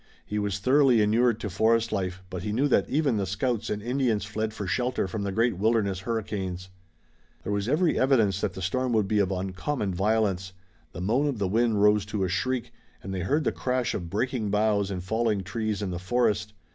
[0.25, 3.83] He was thoroughly inured to forest life, but he knew that even the scouts and
[3.83, 6.69] Indians fled for shelter from the great wilderness hurricanes.
[7.43, 10.53] There was every evidence that the storm would be of uncommon violence.
[10.91, 14.09] The moan of the wind rose to a shriek and they heard the crash of
[14.09, 16.53] breaking boughs and falling trees in the forest.